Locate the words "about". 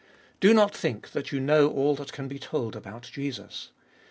2.75-3.03